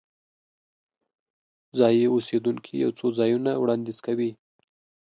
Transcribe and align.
ځایي 1.79 2.05
اوسیدونکي 2.13 2.73
یو 2.83 2.91
څو 2.99 3.07
ځایونه 3.19 3.51
وړاندیز 3.61 3.97
کوي. 4.05 4.31